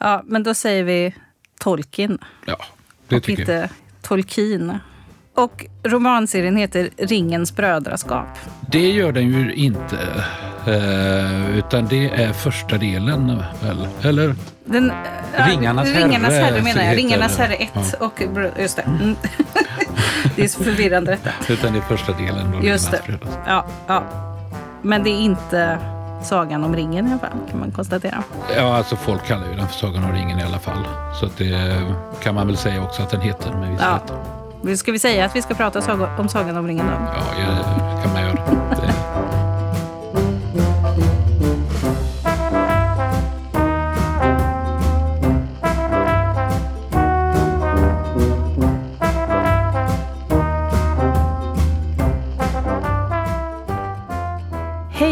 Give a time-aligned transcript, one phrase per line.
[0.00, 1.14] Ja, men då säger vi
[1.60, 2.18] Tolkien.
[2.46, 2.56] Ja,
[3.08, 3.68] det och tycker inte jag.
[4.02, 4.78] Tolkien.
[5.34, 8.26] Och romanserien heter Ringens brödraskap.
[8.70, 10.24] Det gör den ju inte.
[10.66, 13.88] Eh, utan det är första delen väl?
[14.02, 14.34] Eller?
[14.64, 14.92] Den,
[15.38, 16.88] ja, Ringarnas herre Ringarnas herre menar jag.
[16.88, 18.06] heter Ringarnas herre 1 Ja.
[18.06, 18.22] och
[18.58, 18.82] just det.
[18.82, 19.16] Mm.
[20.36, 21.52] det är så förvirrande detta.
[21.52, 22.52] Utan det är första delen.
[22.52, 23.18] Då Just det.
[23.46, 24.04] Ja, ja.
[24.82, 25.78] Men det är inte
[26.24, 28.22] Sagan om ringen i alla fall, kan man konstatera.
[28.56, 30.86] Ja, alltså folk kallar ju den för Sagan om ringen i alla fall.
[31.20, 31.82] Så att det
[32.22, 34.76] kan man väl säga också att den heter med viss Ja.
[34.76, 35.78] Ska vi säga att vi ska prata
[36.18, 36.92] om Sagan om ringen då?
[36.92, 38.61] Ja, det kan man göra.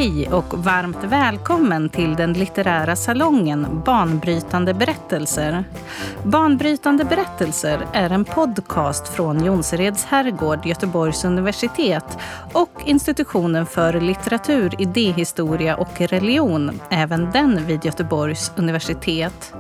[0.01, 5.65] Hej och varmt välkommen till den litterära salongen Banbrytande berättelser.
[6.25, 12.19] Banbrytande berättelser är en podcast från Jonsereds herrgård, Göteborgs universitet
[12.53, 19.55] och institutionen för litteratur, idéhistoria och religion, även den vid Göteborgs universitet.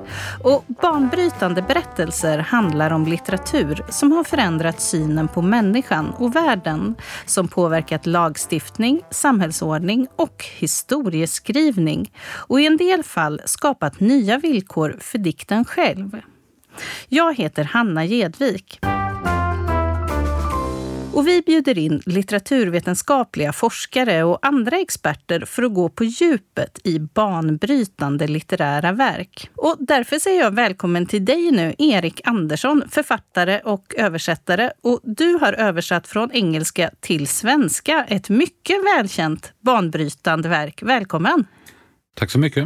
[0.44, 6.94] Och banbrytande berättelser handlar om litteratur som har förändrat synen på människan och världen,
[7.26, 12.12] som påverkat lagstiftning, samhällsordning och och historieskrivning
[12.48, 16.20] och i en del fall skapat nya villkor för dikten själv.
[17.08, 18.80] Jag heter Hanna Gedvik.
[21.14, 26.98] Och vi bjuder in litteraturvetenskapliga forskare och andra experter för att gå på djupet i
[26.98, 29.50] banbrytande litterära verk.
[29.56, 34.70] Och därför säger jag välkommen till dig nu, Erik Andersson, författare och översättare.
[34.82, 40.82] Och du har översatt från engelska till svenska ett mycket välkänt banbrytande verk.
[40.82, 41.46] Välkommen!
[42.14, 42.64] Tack så mycket.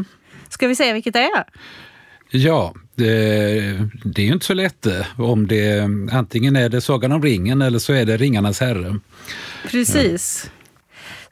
[0.49, 1.45] Ska vi säga vilket det är?
[2.31, 3.07] Ja, det,
[4.05, 4.87] det är ju inte så lätt.
[4.87, 9.01] Eh, om det, antingen är det Sagan om ringen eller så är det Ringarnas herre.
[9.71, 10.51] Precis.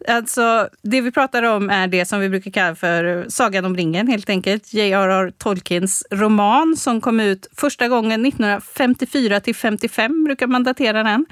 [0.08, 4.08] Alltså, det vi pratar om är det som vi brukar kalla för Sagan om ringen,
[4.08, 4.74] helt enkelt.
[4.74, 5.32] J.R.R.
[5.38, 11.26] Tolkiens roman som kom ut första gången 1954 till 55, brukar man datera den.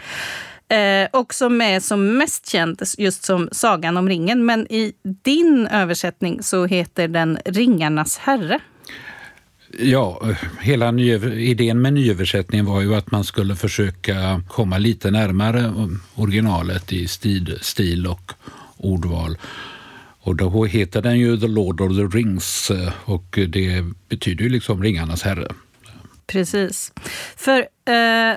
[0.68, 4.44] Eh, och som är som mest känd just som Sagan om ringen.
[4.44, 8.60] Men i din översättning så heter den Ringarnas herre.
[9.78, 10.20] Ja,
[10.60, 10.92] hela
[11.32, 15.72] idén med nyöversättningen var ju att man skulle försöka komma lite närmare
[16.14, 18.32] originalet i stil, stil och
[18.76, 19.38] ordval.
[20.22, 24.50] Och då heter den ju The Lord of the Rings eh, och det betyder ju
[24.50, 25.48] liksom Ringarnas herre.
[26.26, 26.92] Precis.
[27.36, 28.36] För eh,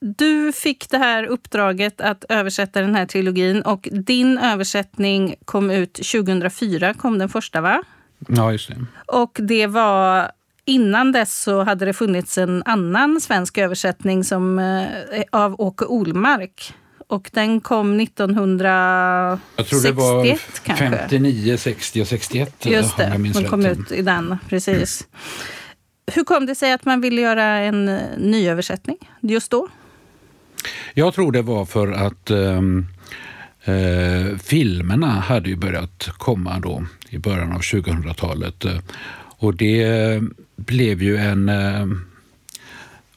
[0.00, 5.94] du fick det här uppdraget att översätta den här trilogin och din översättning kom ut
[5.94, 7.82] 2004, kom den första va?
[8.28, 8.86] Ja, just det.
[9.06, 10.30] Och det var
[10.66, 16.74] innan dess så hade det funnits en annan svensk översättning som, eh, av Åke Olmark.
[17.08, 20.90] Och den kom 1961 Jag tror det var kanske.
[20.90, 22.66] 59, 60 och 61.
[22.66, 24.36] Just det, den kom ut i den.
[24.48, 25.06] Precis.
[26.12, 29.68] Hur kom det sig att man ville göra en eh, nyöversättning just då?
[30.94, 32.86] Jag tror det var för att ehm,
[33.64, 38.64] eh, filmerna hade ju börjat komma då i början av 2000-talet.
[38.64, 38.78] eh,
[39.36, 40.22] och det eh,
[40.56, 41.86] blev ju en eh,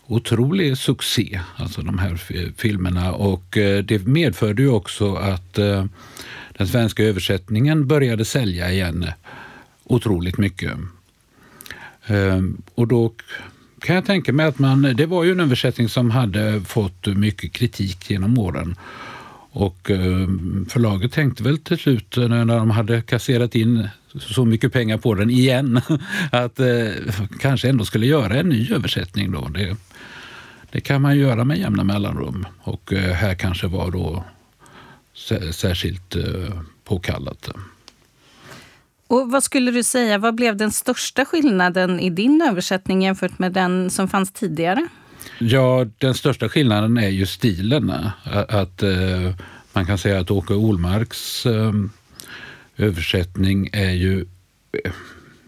[0.07, 2.15] otrolig succé, alltså de här
[2.57, 3.11] filmerna.
[3.11, 5.85] Och eh, det medförde ju också att eh,
[6.57, 9.05] den svenska översättningen började sälja igen
[9.83, 10.71] otroligt mycket.
[12.05, 13.13] Ehm, och då
[13.79, 17.53] kan jag tänka mig att man, det var ju en översättning som hade fått mycket
[17.53, 18.75] kritik genom åren.
[19.51, 24.97] Och ehm, förlaget tänkte väl till slut när de hade kasserat in så mycket pengar
[24.97, 25.81] på den igen
[26.31, 26.91] att eh,
[27.39, 29.47] kanske ändå skulle göra en ny översättning då.
[29.47, 29.77] Det,
[30.71, 34.23] det kan man göra med jämna mellanrum och eh, här kanske var då
[35.15, 37.49] sä- särskilt eh, påkallat.
[39.07, 43.53] Och vad skulle du säga, vad blev den största skillnaden i din översättning jämfört med
[43.53, 44.87] den som fanns tidigare?
[45.39, 47.89] Ja, den största skillnaden är ju stilen.
[48.23, 49.35] Att, att eh,
[49.73, 51.73] man kan säga att Åke Olmarks eh,
[52.79, 54.25] översättning är ju
[54.83, 54.91] eh,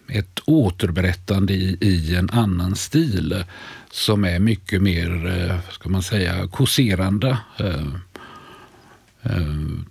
[0.07, 3.43] ett återberättande i, i en annan stil
[3.91, 7.37] som är mycket mer, eh, ska man säga, kåserande.
[7.57, 7.87] Eh,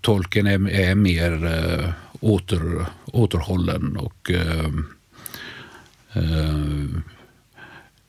[0.01, 4.31] tolken är, är mer åter, återhållen och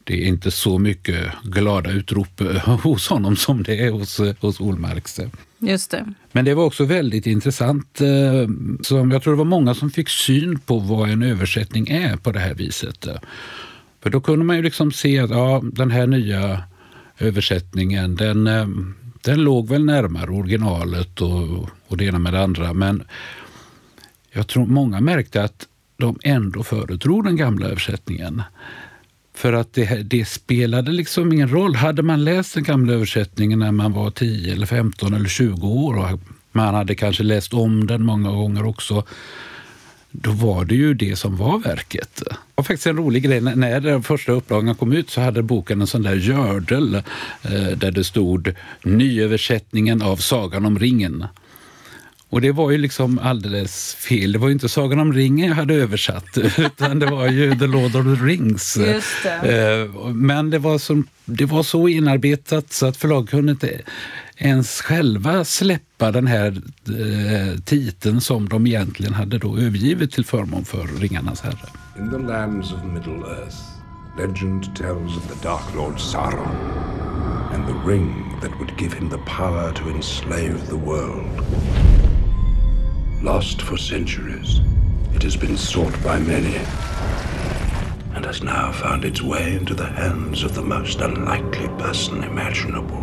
[0.04, 4.36] det är inte så mycket glada utrop eh, hos honom som det är hos, eh,
[4.40, 5.20] hos Olmarks.
[5.60, 6.14] Just det.
[6.32, 8.02] Men det var också väldigt intressant.
[8.02, 8.48] eh,
[8.82, 12.32] Som jag tror det var många som fick syn på vad en översättning är på
[12.32, 13.08] det här viset.
[14.04, 16.64] För då kunde man ju liksom se att ja, den här nya
[17.20, 18.68] översättningen, den, eh,
[19.22, 22.74] den låg väl närmare originalet och, och det ena med det andra.
[22.74, 23.04] Men
[24.32, 25.68] jag tror många märkte att
[25.98, 28.44] de ändå föredrog den gamla översättningen.
[29.34, 31.76] För att det, det, spelade liksom ingen roll.
[31.76, 35.98] Hade man läst den gamla översättningen när man var 10, eller 15 eller 20 år
[35.98, 36.20] och
[36.52, 39.04] man hade kanske läst om den många gånger också
[40.12, 42.22] då var det ju det som var verket.
[42.56, 43.42] Och faktiskt en rolig grej.
[43.42, 47.92] När den första upplagan kom ut så hade boken en sån där gördel eh, där
[47.92, 48.54] det stod
[48.84, 51.26] nyöversättningen av Sagan om ringen.
[52.32, 54.32] Och det var ju liksom alldeles fel.
[54.32, 57.68] Det var ju inte Sagan om ringen jag hade översatt, utan det var ju The
[57.68, 58.74] Lord of the Rings.
[58.74, 59.84] Det.
[59.84, 63.82] Eh, men det var, så, det var så inarbetat så att förlag kunde inte
[64.38, 70.66] ens själva släppa den här eh, titeln som de egentligen hade då övergivit till förmån
[70.66, 71.70] för Ringarnas herre.
[72.00, 73.58] In the lands of Middle Earth,
[74.18, 76.56] legend tells of the Dark Lord Sauron
[77.54, 82.01] and the ring that would give him the power to enslave the world.
[83.24, 84.62] Lost for centuries,
[85.16, 86.58] it has been sought by many
[88.16, 92.98] and has now found its way into the hands of the most unlikely person imaginable.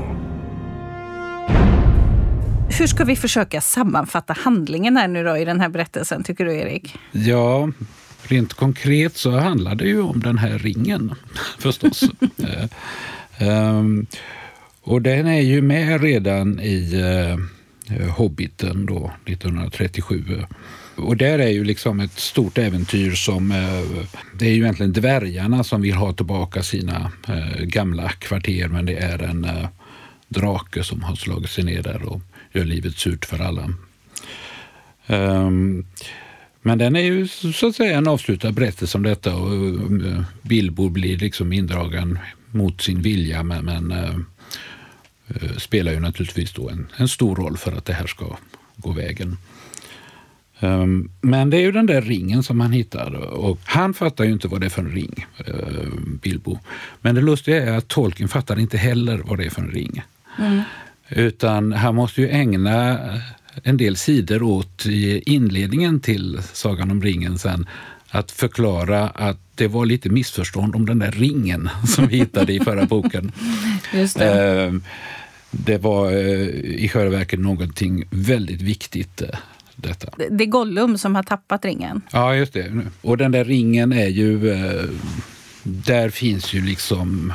[2.78, 6.56] Hur ska vi försöka sammanfatta handlingen här nu då i den här berättelsen, tycker du
[6.56, 6.96] Erik?
[7.12, 7.70] Ja,
[8.22, 11.14] rent konkret så handlar det ju om den här ringen
[11.58, 12.04] förstås.
[13.40, 14.06] um,
[14.82, 17.57] och den är ju med redan i uh,
[17.90, 20.44] Eh, Hobbiten då, 1937.
[20.94, 23.52] Och där är ju liksom ett stort äventyr som...
[23.52, 24.06] Eh,
[24.38, 28.96] det är ju egentligen dvärgarna som vill ha tillbaka sina eh, gamla kvarter men det
[28.96, 29.46] är en
[30.28, 32.20] drake som har slagit sig ner där och
[32.52, 33.70] gör livet surt för alla.
[35.06, 35.84] Ehm,
[36.62, 39.50] men den är ju så att säga en avslutad berättelse om detta och
[40.42, 42.18] Bilbo blir liksom indragen
[42.50, 43.92] mot sin vilja men, men
[45.56, 48.36] spelar ju naturligtvis då en, en, stor roll för att det här ska
[48.76, 49.36] gå vägen.
[50.60, 54.32] Um, men det är ju den där ringen som han hittar och han fattar ju
[54.32, 55.88] inte vad det är för en ring, uh,
[56.22, 56.58] Bilbo.
[57.00, 60.02] Men det lustiga är att Tolkien fattar inte heller vad det är för en ring.
[60.38, 60.62] Mm.
[61.08, 62.98] Utan han måste ju ägna
[63.62, 67.66] en del sidor åt i inledningen till Sagan om ringen sen
[68.10, 72.60] att förklara att det var lite missförstånd om den där ringen som vi hittade i
[72.60, 73.32] förra boken.
[73.92, 74.62] Just det.
[74.62, 74.82] Ehm,
[75.50, 79.22] det var eh, i själva verket någonting väldigt viktigt.
[79.22, 79.28] Eh,
[79.76, 80.08] detta.
[80.30, 82.02] Det är Gollum som har tappat ringen.
[82.10, 82.82] Ja, just det.
[83.00, 84.50] Och den där ringen är ju...
[84.50, 84.84] Eh,
[85.62, 87.32] där finns ju liksom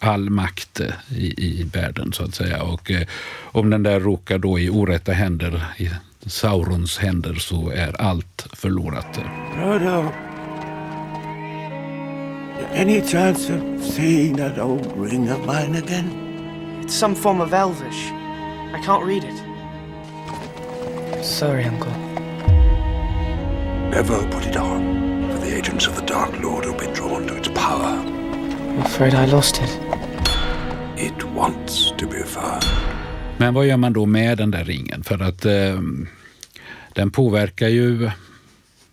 [0.00, 2.62] all makt i, i världen så att säga.
[2.62, 3.06] Och eh,
[3.42, 5.90] om den där råkar då i orätta händer, i
[6.26, 9.18] Saurons händer, så är allt förlorat.
[9.54, 10.12] Frodo,
[12.74, 16.80] any chance of seeing that old ring of mine again?
[16.82, 18.12] It's some form of Elvish.
[18.74, 19.42] I can't read it.
[21.24, 21.92] Sorry, Uncle.
[23.90, 27.36] Never put it on, for the agents of the Dark Lord will be drawn to
[27.36, 27.84] its power.
[27.84, 29.70] I'm afraid I lost it.
[30.96, 32.87] It wants to be found.
[33.38, 35.02] Men vad gör man då med den där ringen?
[35.04, 35.80] För att eh,
[36.92, 38.10] den påverkar ju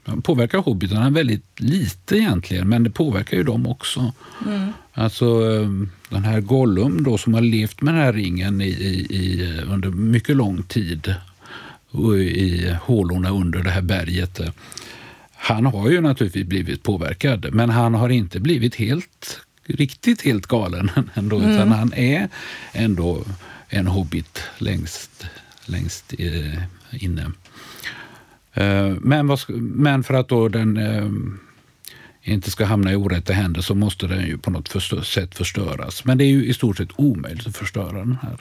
[0.05, 4.13] den påverkar hobbitarna väldigt lite egentligen, men det påverkar ju dem också.
[4.45, 4.73] Mm.
[4.93, 5.69] Alltså eh,
[6.09, 8.67] den här Gollum då som har levt med den här ringen i,
[9.09, 11.15] i, under mycket lång tid
[12.19, 14.39] i hålorna under det här berget.
[15.35, 20.91] Han har ju naturligtvis blivit påverkad, men han har inte blivit helt riktigt helt galen
[21.13, 21.51] ändå, mm.
[21.51, 22.29] utan han är
[22.73, 23.23] ändå
[23.75, 25.25] en hobbit längst,
[25.65, 26.63] längst eh,
[27.03, 27.31] inne.
[28.53, 31.09] Eh, men, vad, men, för att då den eh,
[32.21, 36.05] inte ska hamna i orätta händer så måste den ju på något förstö sätt förstöras.
[36.05, 38.37] Men det är ju i stort sett omöjligt att förstöra den här.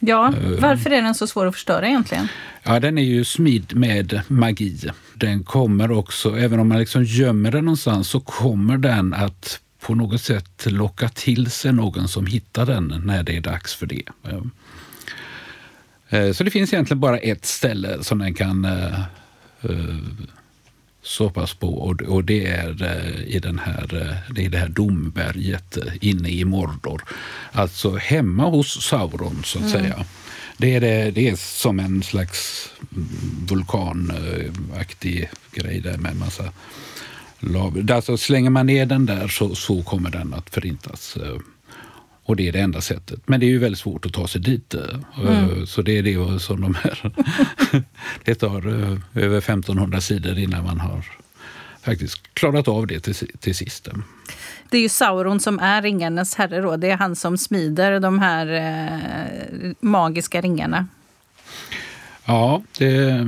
[0.00, 2.28] Ja, eh, varför är den så svår att förstöra egentligen?
[2.62, 4.90] Ja, den är ju smidd med magi.
[5.14, 9.94] Den kommer också, även om man liksom gömmer den någonstans, så kommer den att på
[9.94, 14.02] något sätt locka till sig någon som hittar den när det är dags för det.
[16.08, 19.96] Eh, så det finns egentligen bara ett ställe som den kan uh,
[21.02, 22.84] såpas på och, det är
[23.26, 27.04] i, den här, det är det här domberget inne i Mordor.
[27.52, 29.82] Alltså hemma hos Sauron, så att mm.
[29.82, 30.04] säga.
[30.56, 32.70] Det är, det, det är som en slags
[33.48, 36.18] vulkanaktig grej där med en
[37.40, 41.16] massa Alltså slänger man ner den där så, så kommer den att förintas.
[41.16, 41.38] Eh,
[42.24, 43.20] och det är det enda sättet.
[43.26, 44.74] Men det är ju väldigt svårt att ta sig dit.
[44.74, 45.66] Eh, mm.
[45.66, 47.12] Så det är det som de här...
[48.24, 51.04] det tar eh, över 1500 sidor innan man har
[51.82, 53.88] faktiskt klarat av det till, till sist.
[54.70, 56.60] Det är ju Sauron som är ringarnas herre.
[56.60, 56.76] Då.
[56.76, 60.86] Det är han som smider de här eh, magiska ringarna.
[62.24, 63.26] Ja, det,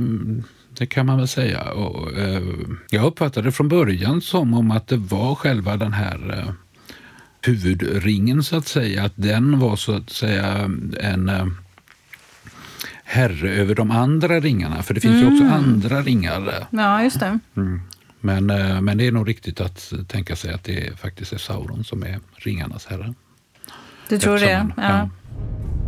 [0.81, 1.61] det kan man väl säga.
[1.63, 2.41] Och, eh,
[2.89, 6.53] jag uppfattade det från början som om att det var själva den här eh,
[7.41, 9.03] huvudringen, så att säga.
[9.03, 11.45] Att den var så att säga en eh,
[13.03, 14.83] herre över de andra ringarna.
[14.83, 15.25] För det finns mm.
[15.25, 15.53] ju också mm.
[15.53, 16.67] andra ringar.
[16.71, 17.39] Ja, just det.
[17.55, 17.81] Mm.
[18.19, 21.83] Men, eh, men det är nog riktigt att tänka sig att det faktiskt är Sauron
[21.83, 23.13] som är ringarnas herre.
[24.09, 24.69] Du tror det?
[24.77, 24.83] Ja.
[24.83, 25.09] ja.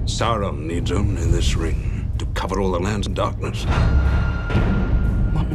[0.08, 3.68] Sauron needs only this ring to cover all the lands in darkness.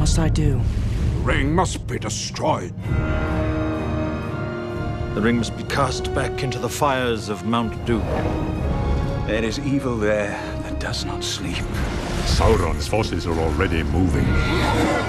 [0.09, 0.59] What must I do?
[1.17, 2.73] The ring must be destroyed.
[5.13, 8.01] The ring must be cast back into the fires of Mount Doom.
[9.27, 10.31] There is evil there
[10.63, 11.63] that does not sleep.
[12.25, 14.25] Sauron's forces are already moving.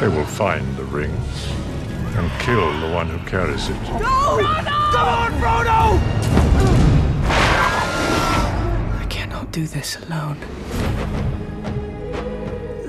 [0.00, 1.16] They will find the ring
[2.16, 3.82] and kill the one who carries it.
[3.82, 4.36] No!
[4.38, 4.92] Frodo!
[4.92, 5.98] Come on, Frodo!
[9.00, 11.39] I cannot do this alone.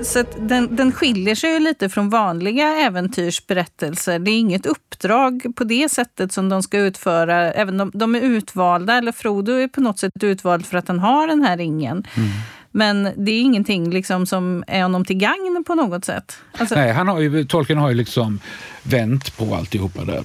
[0.04, 4.18] Så den, den skiljer sig lite från vanliga äventyrsberättelser.
[4.18, 7.52] Det är inget uppdrag på det sättet som de ska utföra.
[7.52, 10.98] Även de, de är utvalda, eller Frodo är på något sätt utvald för att han
[10.98, 12.06] har den här ringen.
[12.16, 12.28] Mm.
[12.70, 16.36] Men det är ingenting liksom som är honom till gagn på något sätt.
[16.52, 16.74] Alltså...
[16.74, 18.40] Nej, han har ju, tolken har ju liksom
[18.82, 20.24] vänt på alltihopa där.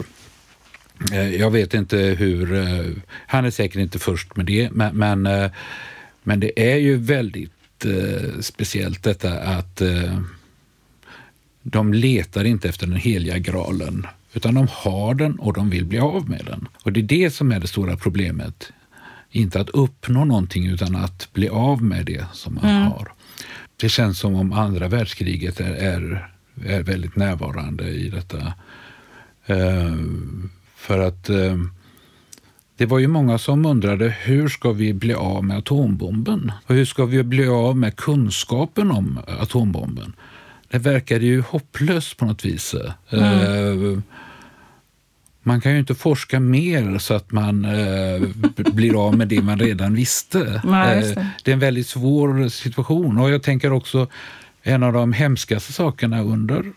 [1.12, 2.54] Eh, jag vet inte hur...
[2.54, 2.86] Eh,
[3.28, 5.52] han är säkert inte först med det, men, men, eh,
[6.24, 7.57] men det är ju väldigt
[8.42, 9.82] speciellt detta att
[11.62, 16.00] de letar inte efter den heliga graalen, utan de har den och de vill bli
[16.00, 16.68] av med den.
[16.84, 18.72] Och det är det som är det stora problemet
[19.32, 22.84] inte att uppnå någonting utan att bli av med det som man mm.
[22.84, 23.12] har.
[23.78, 26.30] Det känns som om andra världskriget är, är,
[26.66, 28.54] är väldigt närvarande i detta.
[29.50, 29.98] Uh,
[30.76, 31.64] för att uh,
[32.78, 36.52] det var ju många som undrade hur ska vi bli av med atombomben?
[36.66, 40.14] Och hur ska vi bli av med kunskapen om atombomben?
[40.70, 42.76] Det verkade ju hopplöst på något vis.
[43.10, 43.24] Mm.
[43.80, 44.00] Uh,
[45.48, 49.60] man kan ju inte forska mer så att man eh, blir av med det man
[49.60, 50.62] redan visste.
[50.66, 51.10] Nej, det.
[51.10, 51.52] Eh, det.
[51.52, 53.18] är en väldigt svår situation.
[53.18, 54.08] Och jag tänker också,
[54.62, 56.72] en av de hemskaste sakerna under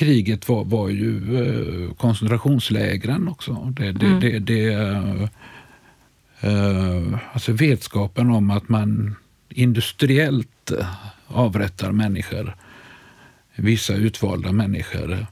[0.00, 3.72] kriget var, var ju eh, koncentrationslägren också.
[3.76, 4.20] Det, det, mm.
[4.20, 4.72] det, det
[6.40, 9.14] eh, alltså vetskapen om att man
[9.48, 10.72] industriellt
[11.26, 12.56] avrättar människor,
[13.54, 15.26] vissa utvalda människor.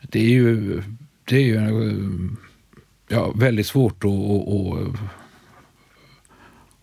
[0.00, 0.82] Det är ju
[1.24, 1.90] det är ju
[3.08, 5.00] ja, väldigt svårt att, att,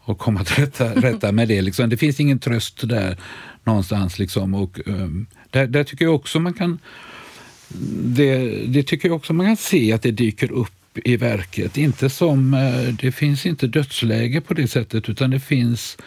[0.05, 1.61] att komma till rätta, rätta med det.
[1.61, 1.89] Liksom.
[1.89, 3.17] Det finns ingen tröst där
[3.65, 4.19] någonstans.
[4.19, 4.53] Liksom.
[4.53, 6.79] Och, um, där, där, tycker jag också man kan
[8.03, 11.77] det, det, tycker jag också man kan se att det dyker upp i verket.
[11.77, 15.97] Inte som, eh, det finns inte dödsläge på det sättet utan det finns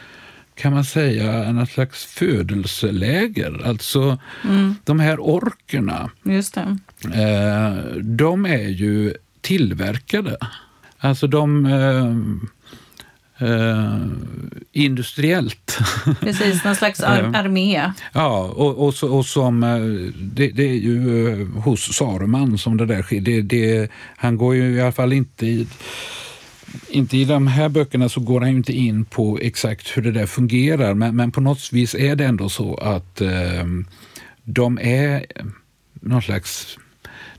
[0.57, 3.67] kan man säga, en slags födelseläger.
[3.67, 4.75] Alltså mm.
[4.85, 6.79] de här orkerna, Just det.
[7.05, 10.37] Eh, de är ju tillverkade.
[10.99, 12.17] Alltså de eh,
[13.39, 14.07] eh,
[14.73, 15.79] industriellt.
[16.21, 17.93] Precis, någon slags ar armé.
[18.13, 22.87] Ja, och, och, och som, eh, det, det, är ju eh, hos Saruman som det
[22.87, 23.21] där sker.
[23.21, 25.67] Det, det, han går ju i alla fall inte i
[26.89, 30.27] inte i de här böckerna så går han inte in på exakt hur det där
[30.27, 33.65] fungerar, men, men på något vis är det ändå så att eh,
[34.45, 35.27] de är
[36.01, 36.79] någon slags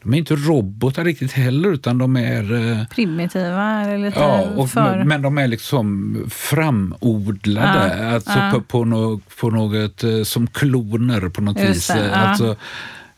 [0.07, 2.53] de är inte robotar riktigt heller, utan de är...
[2.53, 3.81] Eh, Primitiva?
[3.81, 5.03] Eller lite ja, och, för...
[5.03, 8.51] men de är liksom framodlade, ja, alltså ja.
[8.53, 11.87] På, på, no, på något eh, som kloner på något Just vis.
[11.87, 12.15] Det, ja.
[12.15, 12.55] Alltså,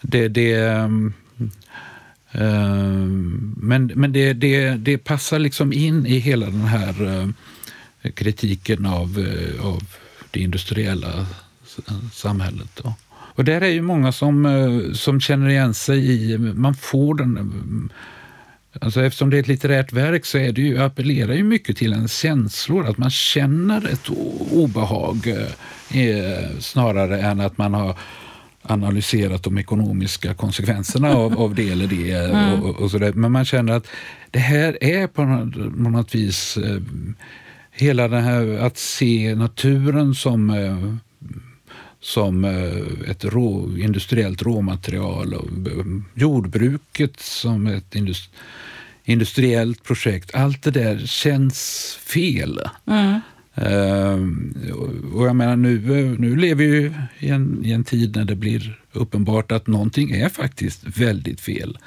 [0.02, 1.14] det, det, ehm,
[3.58, 7.22] men men det, det, det passar liksom in i hela den här
[8.02, 9.26] eh, kritiken av,
[9.62, 9.84] av
[10.32, 11.26] det industriella
[12.14, 12.82] samhället.
[12.84, 12.94] Då.
[13.40, 17.38] Och där är ju många som, eh, som känner igen sig i, man får den
[17.38, 21.78] eh, Alltså eftersom det är ett litterärt verk så är det ju, appellerar ju mycket
[21.78, 24.10] till en känslor, att man känner ett
[24.52, 25.28] obehag
[25.94, 27.98] eh, snarare än att man har
[28.62, 32.12] analyserat de ekonomiska konsekvenserna av, av det eller det.
[32.12, 32.64] Mm.
[32.64, 33.88] Och, och så Men man känner att
[34.32, 36.82] det här är på något, på något vis eh,
[37.72, 41.09] hela det här att se naturen som eh,
[42.02, 47.96] som eh, ett rå, industriellt råmaterial och eh, jordbruket som ett
[49.04, 50.36] industriellt projekt.
[50.36, 52.60] Allt det där känns fel.
[52.86, 53.20] Mm.
[53.56, 54.54] Ehm,
[55.14, 55.80] och jag menar, nu,
[56.20, 60.12] nu lever vi ju i en, i en tid när det blir uppenbart att någonting
[60.12, 61.78] är faktiskt väldigt fel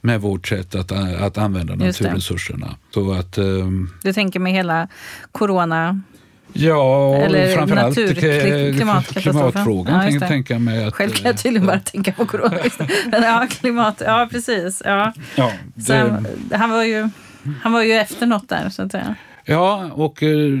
[0.00, 1.78] med vårt sätt att, att använda Mm.
[1.78, 1.86] Det.
[1.86, 2.76] naturresurserna.
[2.94, 4.88] Så att, ehm, Du tänker med hela
[5.32, 6.00] corona,
[6.52, 9.32] ja, Eller framförallt eh, klimatkatastrofen.
[9.32, 10.84] klimatfrågan Ja, tänka mig.
[10.84, 12.58] Att, själv kan jag tydligen bara tänka på corona.
[13.10, 14.82] Men ja, klimat, ja precis.
[14.84, 15.12] Ja.
[15.36, 17.08] ja, det, han, han, var ju,
[17.62, 19.14] han var ju efter något där, så att säga.
[19.44, 20.58] Ja, och eh,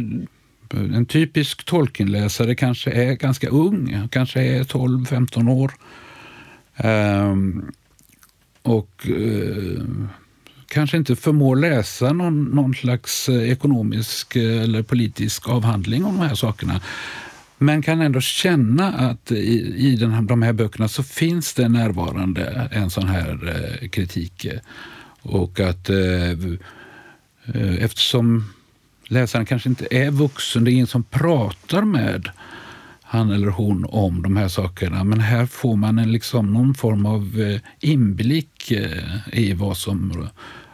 [0.74, 5.72] en typisk Tolkien-läsare kanske är ganska ung, kanske är 12-15 år.
[6.76, 7.72] Ehm,
[8.62, 9.84] och eh,
[10.76, 16.26] kanske inte förmår läsa någon, någon slags eh, ekonomisk eh, eller politisk avhandling om de
[16.28, 16.80] här sakerna.
[17.58, 21.68] Men kan ändå känna att i, i den här, de här böckerna så finns det
[21.68, 24.46] närvarande en sån här eh, kritik.
[25.22, 26.30] Och att eh,
[27.54, 28.44] eh, eftersom
[29.08, 32.30] läsaren kanske inte är vuxen, det är ingen som pratar med
[33.02, 35.04] han eller hon om de här sakerna.
[35.04, 38.72] Men här får man en, liksom, någon form av eh, inblick
[39.32, 40.28] i vad som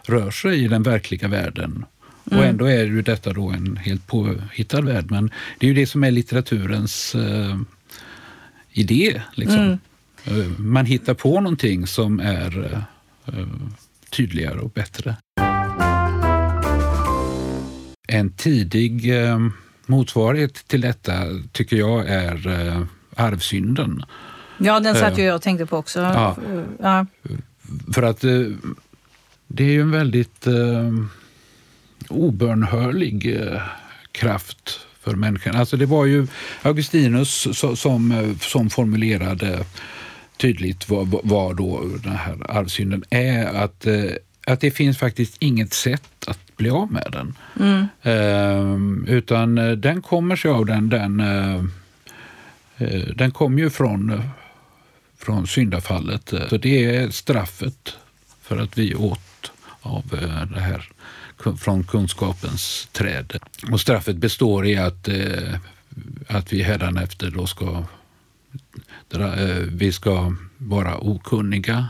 [0.07, 1.85] rör sig i den verkliga världen.
[2.25, 5.11] Och ändå är ju detta då en helt påhittad värld.
[5.11, 7.59] Men det är ju det som är litteraturens eh,
[8.71, 9.23] idé.
[9.35, 9.79] Liksom.
[10.25, 13.47] Eh, Man hittar på någonting som är eh, eh,
[14.11, 15.17] tydligare och bättre.
[18.09, 19.39] En tidig eh,
[19.87, 21.13] motsvarighet till detta
[21.53, 22.83] tycker jag är eh,
[23.17, 24.03] arvsynden.
[24.59, 26.01] Ja, den satt ju jag och tänkte på också.
[26.01, 26.37] Ja.
[26.83, 27.07] Ja.
[27.95, 28.31] För att eh,
[29.55, 30.93] det är ju en väldigt eh,
[32.09, 33.63] obönhörlig eh,
[34.13, 35.57] kraft för människan.
[35.57, 36.27] Alltså det var ju
[36.63, 39.65] Augustinus so- som, eh, som formulerade
[40.37, 43.47] tydligt vad, vad- då den här arvsynden är.
[43.47, 44.05] Att, eh,
[44.47, 47.35] att det finns faktiskt inget sätt att bli av med den.
[48.03, 51.63] Eh, utan eh, den kommer sig av den, den, eh,
[53.17, 54.23] den kommer ju från
[55.19, 56.33] från syndafallet.
[56.51, 57.97] Så det är straffet
[58.43, 59.21] för att vi åt
[59.83, 60.89] av eh, det här
[61.59, 63.33] från kunskapens träd.
[63.73, 65.55] Och straffet består i att, eh,
[66.29, 67.85] att vi hädanefter då ska,
[69.15, 71.89] eh, vi ska vara okunniga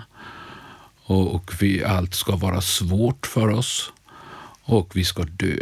[1.05, 3.93] och, vi, allt ska vara svårt för oss
[4.63, 5.59] och vi ska dö.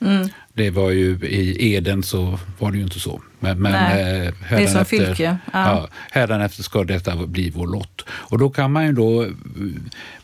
[0.00, 0.28] Mm.
[0.54, 3.22] Det var ju i Eden så var det ju inte så.
[3.40, 5.38] Men, men Nej, eh, det är som Fylke.
[5.52, 5.88] Ja.
[6.14, 8.04] Ja, ska detta bli vår lott.
[8.08, 9.26] Och då kan man ju då,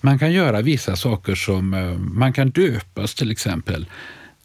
[0.00, 3.86] man kan göra vissa saker som, eh, man kan döpas till exempel.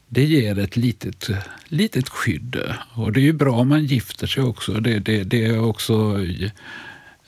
[0.07, 1.29] Det ger ett litet,
[1.65, 2.57] litet skydd.
[2.93, 4.73] Och det är ju bra om man gifter sig också.
[4.73, 6.19] Det, det, det är också,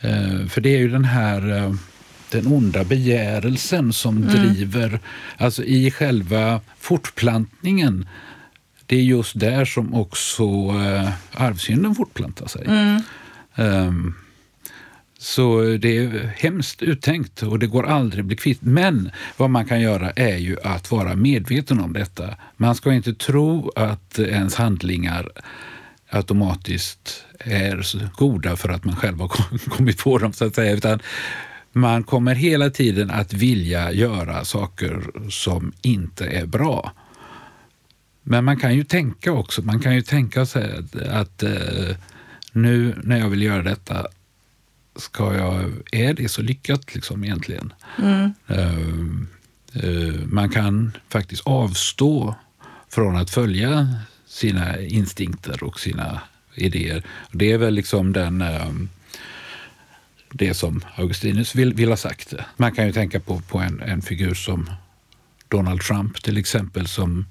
[0.02, 1.76] eh, för det är ju den här
[2.32, 5.00] den onda begärelsen som driver,
[5.38, 8.08] alltså i själva fortplantningen
[8.86, 12.66] det är just där som också eh, arvsynden fortplantar sig.
[13.56, 14.14] Ehm,
[15.18, 18.62] så det är hemskt uttänkt och det går aldrig att bli kvitt.
[18.62, 22.36] Men vad man kan göra är ju att vara medveten om detta.
[22.58, 25.30] Man ska inte tro att ens handlingar
[26.10, 29.28] automatiskt är goda för att man själv har
[29.70, 30.72] kommit på dem, så att säga.
[30.72, 31.00] Utan
[31.72, 36.92] man kommer hela tiden att vilja göra saker som inte är bra.
[38.28, 41.96] Men man kan ju tänka också, man kan ju tänka sig att, att eh,
[42.52, 44.08] nu när jag vill göra detta,
[44.96, 47.74] ska jag, är det så lyckat liksom egentligen?
[48.48, 48.58] Eh,
[49.74, 52.36] eh, man kan faktiskt avstå
[52.90, 53.96] från att följa
[54.28, 56.22] sina instinkter och sina
[56.56, 57.04] idéer.
[57.32, 58.72] Det är väl liksom den eh,
[60.30, 62.34] det som Augustinus vill, vill ha sagt.
[62.58, 64.70] Man kan ju tänka på, på en, en figur som
[65.48, 67.26] Donald Trump till exempel som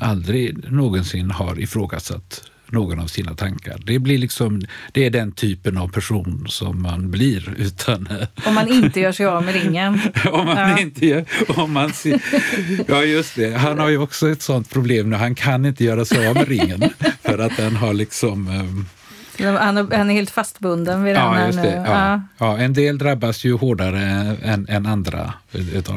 [0.00, 3.80] aldrig någonsin har ifrågasatt någon av sina tankar.
[3.84, 8.08] Det, blir liksom, det är den typen av person som man blir utan
[8.44, 10.00] Om man inte gör sig av med ringen.
[10.32, 10.78] om man Ja.
[10.78, 12.20] inte gör, om man ser,
[12.88, 13.56] Ja, just det.
[13.58, 15.16] Han har ju också ett sånt problem nu.
[15.16, 16.82] Han kan inte göra sig av med ringen
[17.22, 18.86] för att den har liksom...
[19.44, 21.82] Han är, helt fastbunden vid den Ja, här nu.
[21.86, 22.20] Ja.
[22.38, 24.00] Ja, en del drabbas ju hårdare
[24.42, 25.32] än, än andra.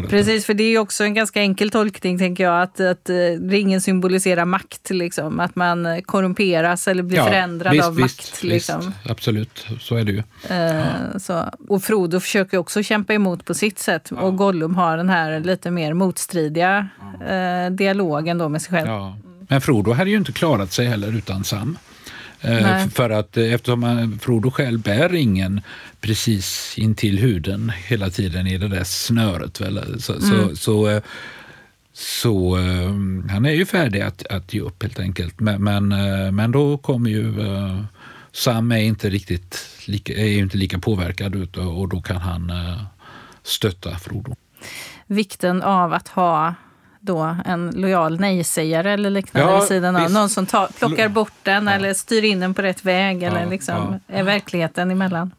[0.10, 3.16] Precis, för det är ju också en ganska enkel tolkning, tänker jag, att, att eh,
[3.50, 4.90] ringen symboliserar makt.
[4.90, 5.40] Liksom.
[5.40, 8.44] Att man korrumperas eller blir förändrad visst, av visst, makt.
[8.44, 8.80] Liksom.
[8.80, 10.24] Visst, absolut, så är det ju.
[10.50, 11.46] Eh, så.
[11.68, 14.12] Och Frodo försöker också kämpa emot på sitt sätt.
[14.12, 16.88] Och Gollum har den här lite mer motstridiga
[17.30, 18.88] eh, dialogen då med sig själv.
[18.88, 19.18] Ja.
[19.48, 21.78] Men Frodo hade ju inte klarat sig heller utan Sam.
[22.44, 22.90] Eh, Nej.
[22.90, 25.62] För att eh, eftersom han- Frodo själv bär ringen
[26.02, 29.62] precis intill huden hela tiden i det där snöret.
[29.62, 30.02] Väl?
[30.02, 30.26] Så, Mm.
[30.50, 31.02] så, så, eh,
[31.96, 32.90] Så eh,
[33.32, 35.40] han är ju färdig att, att ge upp helt enkelt.
[35.40, 37.84] Men, men, eh, men då kommer ju eh,
[38.32, 42.82] Sam är inte riktigt lika, är inte lika påverkad ut och då kan han eh,
[43.44, 44.36] stötta Frodo.
[45.08, 46.56] Vikten av att ha
[47.06, 50.12] då en lojal nej-sägare eller liknande Ja, vid sidan av.
[50.12, 53.50] Någon som tar, plockar bort den eller styr in den på rätt väg eller Ja,
[53.50, 54.16] liksom ja.
[54.18, 55.32] är verkligheten emellan.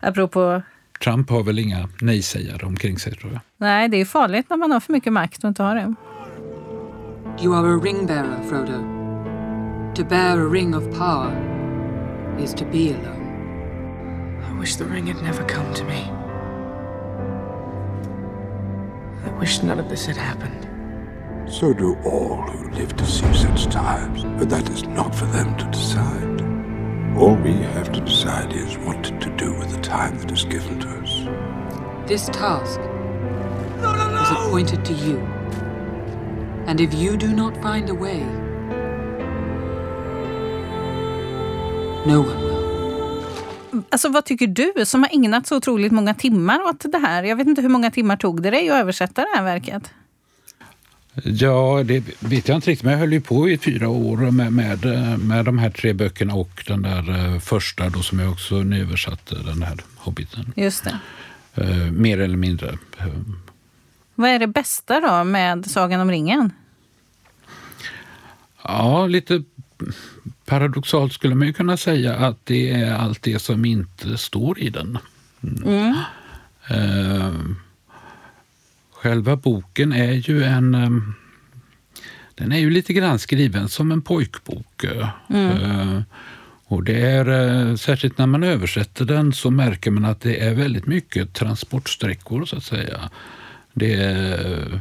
[0.00, 0.62] Apropå,
[1.04, 3.40] Trump har väl inga nej-sägare omkring sig tror jag.
[3.56, 5.94] nej det är farligt när man har för mycket makt och inte har det.
[7.42, 8.72] You are a ring bearer, Frodo.
[9.94, 11.32] To bear a ring of power
[12.44, 13.26] is to be alone.
[14.50, 16.00] I wish the ring had never come to me.
[19.26, 20.59] I wish none of this had happened.
[21.50, 25.56] So do all who live to see such times, but that is not for them
[25.56, 26.40] to decide.
[27.18, 30.78] All we have to decide is what to do with the time that is given
[30.78, 31.26] to us.
[32.06, 32.80] This task
[33.80, 35.18] was appointed to you.
[36.66, 38.20] And if you do not find a way,
[42.06, 42.60] no one will.
[43.90, 47.22] Alltså vad tycker du som har ägnat så otroligt många timmar åt det här?
[47.22, 49.92] Jag vet inte hur många timmar tog det dig att översätta det här verket?
[51.24, 54.52] Ja, det vet jag inte riktigt, men jag höll ju på i fyra år med,
[54.52, 54.84] med,
[55.18, 59.34] med de här tre böckerna och den där eh, första då som jag också nyöversatte,
[59.34, 60.52] den här Hobbiten.
[60.56, 60.98] Just det.
[61.54, 62.78] Eh, mer eller mindre.
[64.14, 66.52] Vad är det bästa då med Sagan om ringen?
[68.62, 69.42] Ja, lite
[70.44, 74.70] paradoxalt skulle man ju kunna säga att det är allt det som inte står i
[74.70, 74.98] den.
[75.42, 75.94] Mm.
[76.68, 77.34] Eh,
[79.02, 80.74] själva boken är ju en...
[80.74, 80.90] eh,
[82.34, 84.84] den är ju lite grann skriven som en pojkbok.
[84.84, 86.00] Eh,
[86.64, 90.54] och det är, eh, särskilt när man översätter den så märker man att det är
[90.54, 93.10] väldigt mycket transportsträckor så att säga.
[93.72, 94.80] Det är,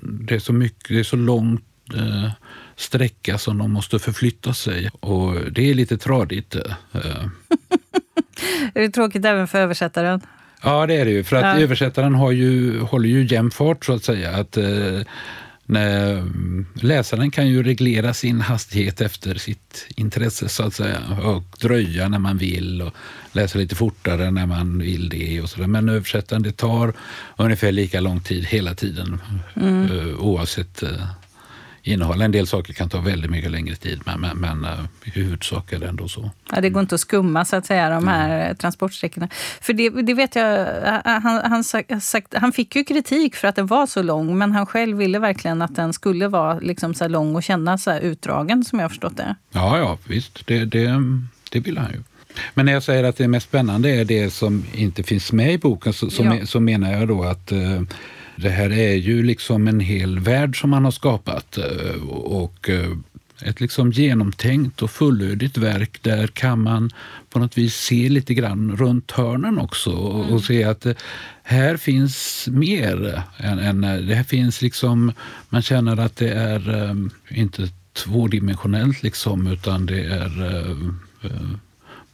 [0.00, 2.30] det är så mycket, det är så långt eh,
[2.76, 6.54] sträcka som de måste förflytta sig och det är lite tradigt.
[6.54, 6.62] Eh.
[8.74, 10.20] Är det tråkigt även för översättaren?
[10.62, 11.24] Ja, det är det ju.
[11.24, 11.62] För att Ja.
[11.62, 14.30] översättaren har ju, håller ju jämn fart så att säga.
[14.30, 15.00] Att, eh,
[15.68, 20.98] när, mm, läsaren kan ju reglera sin hastighet efter sitt intresse så att säga.
[21.24, 22.94] Och dröja när man vill och
[23.32, 25.40] läsa lite fortare när man vill det.
[25.40, 25.66] Och så där.
[25.66, 26.92] Men översättaren det tar
[27.36, 29.20] ungefär lika lång tid hela tiden
[29.56, 30.82] eh, oavsett
[31.86, 32.22] eh, innehåll.
[32.22, 35.72] En del saker kan ta väldigt mycket längre tid men, men, men eh, i huvudsak
[35.72, 36.30] är det ändå så.
[36.52, 39.28] Ja, det går inte att skumma så att säga, de här eh, transportsträckorna.
[39.60, 41.64] För det, det vet jag, eh, han, han,
[42.00, 45.18] sagt, han fick ju kritik för att den var så lång men han själv ville
[45.18, 48.88] verkligen att den skulle vara liksom så lång och kännas så utdragen som jag har
[48.88, 49.34] förstått det.
[49.52, 50.46] Ja, ja visst.
[50.46, 51.02] Det, det,
[51.50, 52.02] det vill han ju.
[52.54, 55.58] Men när jag säger att det mest spännande är det som inte finns med i
[55.58, 56.30] boken så, så, Ja.
[56.30, 57.82] me- så menar jag då att eh,
[58.36, 61.58] det här är ju liksom en hel värld som man har skapat.
[61.58, 62.92] eh, och eh,
[63.42, 65.98] ett liksom genomtänkt och fullödigt verk.
[66.02, 66.90] Där kan man
[67.30, 70.94] på något vis se lite grann runt hörnen också och, och se att eh,
[71.42, 73.22] här finns mer.
[73.36, 75.12] Än, än, det här finns liksom,
[75.48, 76.96] man känner att det är
[77.28, 80.30] inte tvådimensionellt liksom utan det är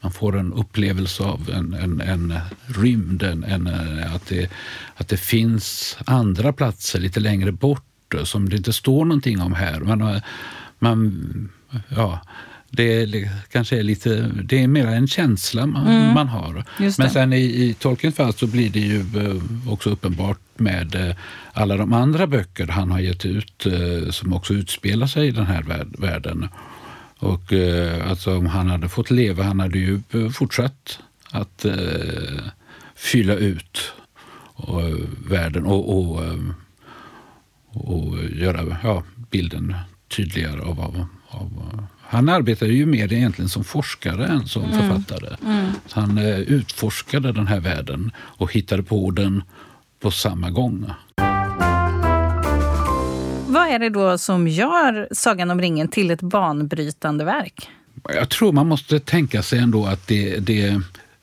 [0.02, 2.34] man får en upplevelse av en, en, en
[2.66, 4.50] rymd, en, en, eh, att, det,
[4.96, 9.52] att det finns andra platser lite längre bort eh, som det inte står någonting om
[9.54, 9.80] här.
[9.80, 10.20] Man, har-
[10.78, 11.48] man,
[11.88, 12.20] ja,
[12.70, 16.64] det är, kanske är lite, det är mer en känsla man, man har.
[17.02, 21.16] Men sen i, i Tolkiens fall så blir det ju eh, också uppenbart med eh,
[21.52, 25.46] alla de andra böcker han har gett ut eh, som också utspelar sig i den
[25.46, 26.48] här värld, världen.
[27.22, 30.98] Och eh, alltså om han hade fått leva, han hade ju eh, fortsatt
[31.30, 31.74] att eh,
[32.94, 33.92] fylla ut
[34.54, 34.96] och, eh,
[35.28, 36.38] världen och, och, eh,
[37.72, 39.74] och göra ja, bilden
[40.16, 45.36] tydligare av, av, av han arbetade ju mer egentligen som forskare än som författare.
[45.86, 49.42] Så han utforskade den här världen och hittade på den
[50.00, 50.90] på samma gång.
[53.72, 57.68] Vad är det då som gör Sagan om ringen till ett banbrytande verk?
[58.14, 60.80] Jag tror man måste tänka sig ändå att det, det,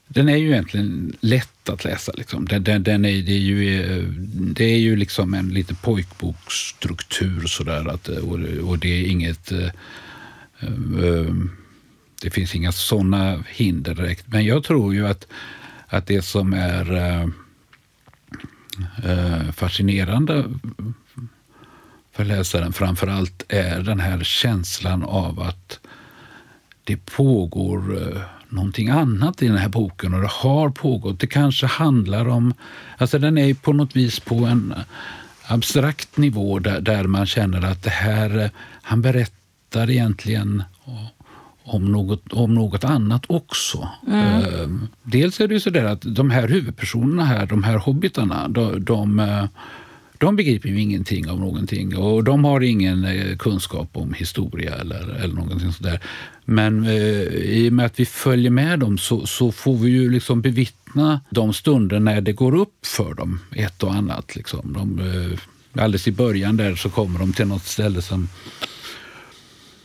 [0.08, 2.12] den är ju egentligen lätt att läsa.
[2.16, 2.46] Liksom.
[2.46, 7.90] Den, den, den är, det, är ju, det är ju liksom en lite pojkboksstruktur sådär.
[7.90, 9.52] Att, och, och det är inget...
[9.52, 9.70] Eh,
[10.60, 11.34] eh,
[12.22, 14.28] det finns inga sådana hinder direkt.
[14.28, 15.28] Men jag tror ju att,
[15.88, 16.96] att det som är
[19.04, 20.46] eh, fascinerande
[22.20, 25.80] för läsaren framför allt är den här känslan av att
[26.84, 31.20] det pågår eh, någonting annat i den här boken och det har pågått.
[31.20, 32.54] Det kanske handlar om...
[32.98, 34.74] Alltså den är på något vis på en...
[35.48, 38.50] abstrakt nivå där, där man känner att det här, eh,
[38.82, 40.64] han berättar egentligen
[41.64, 43.90] om något, om något annat också.
[44.08, 44.42] Mm.
[44.42, 44.70] Eh,
[45.04, 48.86] dels är det ju så där att de här huvudpersonerna här, de här hobbitarna, de,
[48.86, 49.20] de,
[50.20, 55.16] de begriper ju ingenting av någonting och de har ingen eh, kunskap om historia eller,
[55.24, 56.00] eller någonting sådär.
[56.46, 60.12] Men eh, i och med att vi följer med dem så, så får vi ju
[60.12, 64.36] liksom bevittna de stunder när det går upp för dem, ett och annat.
[64.36, 64.74] Liksom.
[64.74, 68.30] De, eh, alldeles i början där så kommer de till något ställe som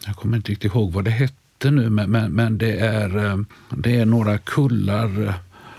[0.06, 3.38] jag kommer inte riktigt ihåg vad det hette nu, men, men, men det, är, eh,
[3.70, 5.26] det är några kullar.
[5.26, 5.34] Eh,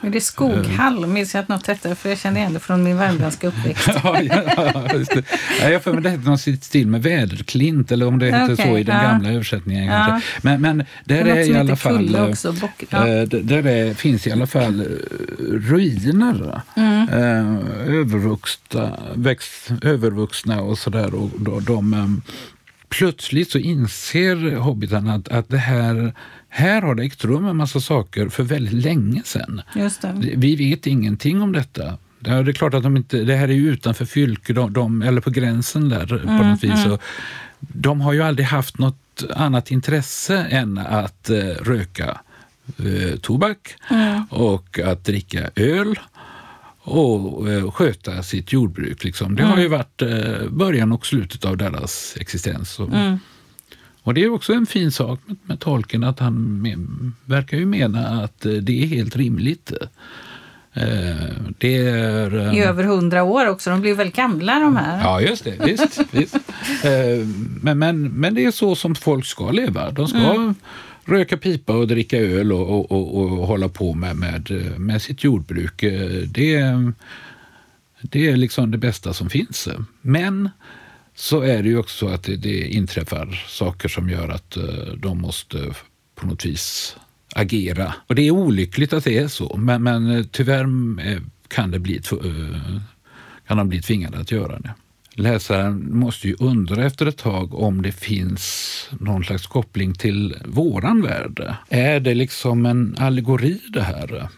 [0.05, 2.83] men det är Skoghall, minns jag att något hette, för jag känner igen det från
[2.83, 3.87] min värmländska uppväxt.
[4.03, 5.23] ja, ja, just det.
[5.61, 8.65] Ja, jag för mig det hette något stil med väderklint, eller om det hette Okej,
[8.65, 9.03] så i den ja.
[9.03, 9.85] gamla översättningen.
[9.85, 10.21] Ja.
[10.41, 12.15] Men, men där är i alla fall...
[12.15, 14.85] eh, också, bock- eh, där är, finns i alla fall eh,
[15.51, 16.61] ruiner.
[16.75, 17.09] Mm.
[17.09, 21.15] Eh, övervuxna, växt, övervuxna och sådär.
[21.15, 22.33] Och de, de, eh,
[22.89, 26.13] plötsligt så inser hobbitarna att, att det här,
[26.55, 29.61] här har det ägt rum en massa saker för väldigt länge sedan.
[30.35, 31.97] Vi vet ingenting om detta.
[32.19, 35.21] Det är klart att de inte, det här är ju utanför Fylke, de, de, eller
[35.21, 36.83] på gränsen där på Mm, något vis.
[36.83, 36.99] Så
[37.59, 42.21] de har ju aldrig haft något annat intresse än att eh, röka
[42.77, 44.23] eh, tobak Mm.
[44.29, 45.99] och att dricka öl
[46.81, 49.03] och eh, sköta sitt jordbruk.
[49.03, 49.35] Liksom.
[49.35, 52.79] Det har ju varit eh, början och slutet av deras existens.
[52.79, 53.19] Och, Mm.
[54.05, 57.65] Och det är också en fin sak med, med tolken att han me- verkar ju
[57.65, 59.71] mena att eh, det är helt rimligt.
[60.73, 61.15] Eh,
[61.57, 62.37] det är...
[62.47, 63.69] eh, I över hundra år också.
[63.69, 64.99] De blir väldigt gamla de här.
[65.03, 65.65] Ja, just det.
[65.65, 66.35] Visst, visst.
[66.83, 67.27] Eh,
[67.61, 69.91] Men, men, men det är så som folk ska leva.
[69.91, 70.53] De ska
[71.05, 75.23] röka pipa och dricka öl och, och, och, och hålla på med, med, med sitt
[75.23, 75.83] jordbruk.
[75.83, 76.93] Eh, Det, är-
[78.01, 79.67] det är liksom det bästa som finns.
[80.01, 80.49] Men
[81.15, 84.63] så är det ju också så att det, det inträffar saker som gör att eh,
[84.97, 85.73] de måste
[86.15, 86.95] på något vis
[87.35, 87.93] agera.
[88.07, 90.63] Och det är olyckligt att det är så, men, men eh, tyvärr
[91.07, 92.01] eh, kan, det bli,
[93.47, 94.73] kan de bli tvingade att göra det.
[95.17, 101.01] Läsaren måste ju undra efter ett tag om det finns någon slags koppling till våran
[101.01, 101.55] värld.
[101.69, 104.29] Är det liksom en allegori det här?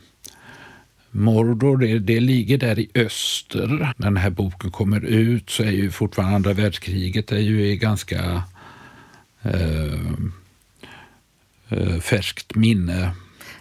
[1.11, 3.93] Mordor, det, det ligger där i öster.
[3.97, 7.77] När den här boken kommer ut så är ju fortfarande andra världskriget är ju i
[7.77, 8.43] ganska
[9.41, 9.93] eh,
[11.69, 13.11] eh, färskt minne.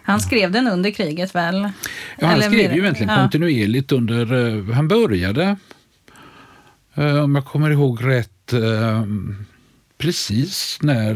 [0.01, 1.55] Han skrev den under kriget väl?
[2.19, 3.15] Ja, han Eller skrev ju egentligen ja.
[3.15, 4.57] kontinuerligt under...
[4.57, 5.57] eh, han började,
[6.95, 8.53] eh, om jag kommer ihåg rätt,
[9.97, 11.13] precis när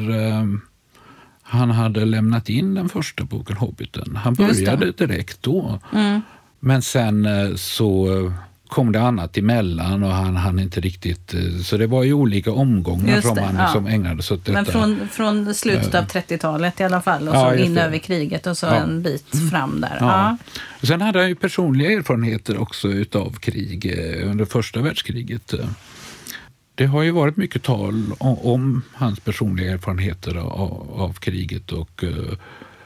[1.52, 4.16] han hade lämnat in den första boken Hobbiten.
[4.16, 4.44] Han det.
[4.44, 5.80] började direkt då.
[5.94, 6.22] Mm.
[6.60, 8.34] Men sen eh, så eh,
[8.68, 11.34] kom det annat emellan och han hann inte riktigt...
[11.34, 13.68] eh, Så det var ju olika omgångar Just som det, han ja.
[13.68, 14.54] som ägnade sig åt detta.
[14.54, 17.82] Men från, från slutet av 30-talet i alla fall och Ja, så in det.
[17.82, 18.76] över kriget och så Ja.
[18.76, 19.98] en bit fram där.
[20.00, 20.38] Ja.
[20.84, 25.54] Sen hade han ju personliga erfarenheter också utav krig eh, under första världskriget.
[26.76, 32.04] Det har ju varit mycket tal om, om hans personliga erfarenheter av, av kriget och
[32.04, 32.38] eh,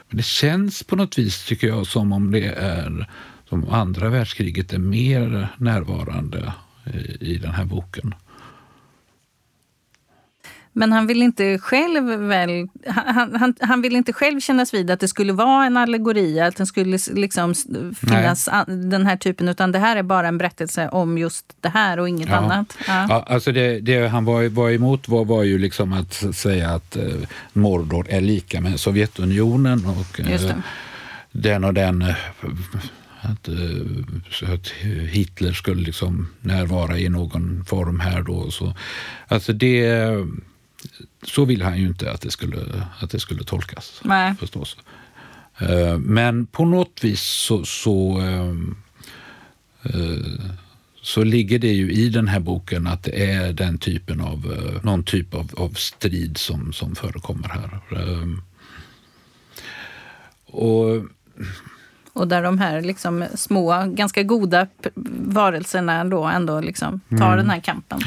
[0.08, 3.10] men det känns på något vis, tycker jag, som om det är
[3.48, 6.52] som andra världskriget är mer närvarande
[6.94, 8.14] i, i den här boken.
[10.78, 15.00] Men han vill inte själv väl, han, han, han vill inte själv kännas vid att
[15.00, 17.54] det skulle vara en allegori, att den skulle liksom
[18.00, 21.68] finnas a- den här typen, utan det här är bara en berättelse om just det
[21.68, 22.36] här och inget Ja.
[22.36, 22.76] annat.
[22.86, 23.06] Ja.
[23.08, 26.96] Ja, alltså det, det han var, var emot var, var ju liksom att säga att
[26.96, 27.04] eh,
[27.52, 30.40] Mordor är lika med Sovjetunionen och eh,
[31.32, 32.14] den och den eh,
[33.20, 34.68] att, eh, att
[35.10, 38.50] Hitler skulle liksom närvara i någon form här då.
[38.50, 38.74] Så,
[39.28, 39.88] alltså det,
[41.22, 42.58] så vill han ju inte att det skulle,
[43.00, 44.34] att det skulle tolkas Nej.
[44.40, 44.76] förstås.
[45.58, 48.50] Eh, Men på något vis så, så, eh,
[49.94, 50.18] eh,
[51.02, 54.84] så ligger det ju i den här boken att det är den typen av, eh,
[54.84, 57.80] någon typ av, av strid som, som förekommer här.
[57.92, 58.28] Eh,
[60.46, 61.04] Och
[62.12, 64.66] Och där de här liksom små, ganska goda
[65.20, 67.36] varelserna då ändå liksom tar Mm.
[67.36, 68.00] den här kampen.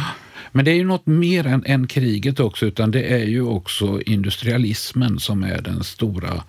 [0.52, 4.02] Men det är ju något mer än, än kriget också, utan det är ju också
[4.02, 6.44] industrialismen som är den stora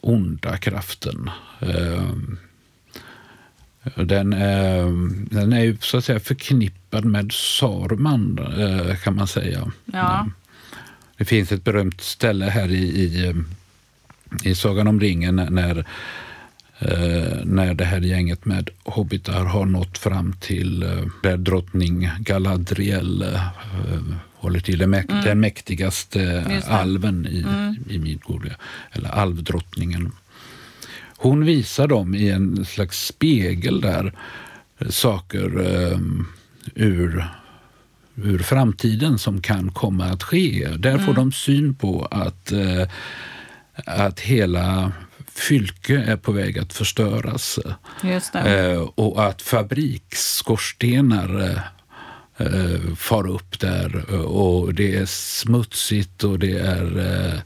[0.00, 1.30] onda kraften.
[1.60, 2.38] Ehm,
[3.96, 4.84] Den är,
[5.34, 9.72] den är ju så att säga förknippad med Saruman, eh, kan man säga.
[9.84, 10.28] Ja.
[11.16, 13.34] Det finns ett berömt ställe här i, i,
[14.44, 15.84] i Sagan om ringen när
[17.44, 23.40] när det här gänget med hobbitar har nått fram till eh, där drottning Galadriel eh,
[24.34, 25.24] håller till, den, mäk- Mm.
[25.24, 27.76] den mäktigaste alven i, Mm.
[27.88, 28.50] i Midgård,
[28.92, 30.12] eller alvdrottningen.
[31.16, 34.12] Hon visar dem i en slags spegel där
[34.78, 35.98] eh, saker eh,
[36.74, 37.24] ur,
[38.14, 40.68] ur framtiden som kan komma att ske.
[40.78, 41.14] Där får Mm.
[41.14, 42.88] de syn på att, eh,
[43.86, 44.92] att hela
[45.40, 47.58] fylke är på väg att förstöras.
[48.46, 51.58] Eh, och att fabriksskorstenar eh,
[52.46, 57.42] eh, far upp där eh, och det är smutsigt och det är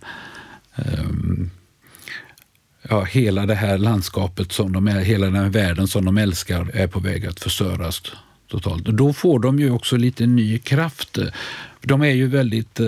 [2.89, 6.71] ja, hela det här landskapet som de är, hela den här världen som de älskar
[6.75, 8.03] är på väg att förstöras
[8.51, 8.85] totalt.
[8.85, 11.19] Då får de ju också lite ny kraft.
[11.81, 12.81] De är ju väldigt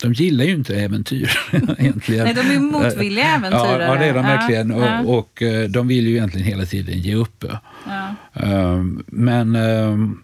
[0.00, 1.30] de gillar ju inte äventyr
[1.78, 2.24] egentligen.
[2.24, 3.82] Nej, de är ju motvilliga äventyrare.
[3.82, 4.70] Ja, ja, det är de verkligen.
[4.70, 5.00] ja.
[5.00, 7.44] Och, och eh, de vill ju egentligen hela tiden ge upp.
[7.86, 8.14] Ja.
[8.34, 10.18] Ehm, Men, ehm,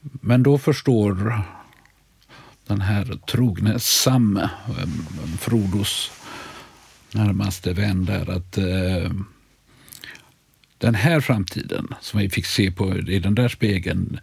[0.00, 1.42] men då förstår
[2.66, 6.10] den här trogne Sam, ehm, Frodos
[7.12, 9.10] närmaste vän där, att eh,
[10.78, 14.20] den här framtiden som vi fick se på i den där spegeln,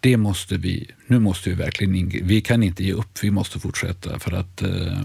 [0.00, 4.18] det måste vi, nu måste vi verkligen, vi kan inte ge upp, vi måste fortsätta
[4.18, 5.00] för att eh,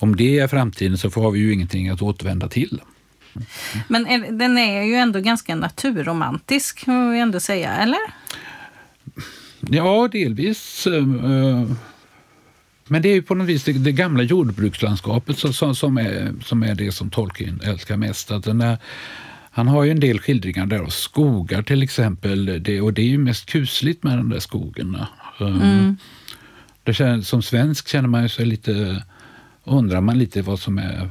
[0.00, 2.80] om det är framtiden så får vi ju ingenting att återvända till.
[3.88, 7.98] Men är, den är ju ändå ganska naturromantisk, får vi ändå säga, eller?
[9.60, 10.86] Ja, delvis.
[10.86, 11.04] eh,
[12.88, 16.32] Men det är ju på något vis det, det gamla jordbrukslandskapet som, som, som, är,
[16.44, 18.30] som är det som Tolkien älskar mest.
[18.30, 18.78] Att den är,
[19.50, 22.62] han har ju en del skildringar där av skogar till exempel.
[22.62, 24.96] Det, och det är ju mest kusligt med den där skogen.
[25.40, 25.92] Eh,
[26.84, 29.02] Det känns, som svensk känner man ju sig lite,
[29.64, 31.08] undrar man lite vad som är